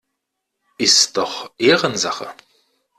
[0.79, 2.33] Ist doch Ehrensache!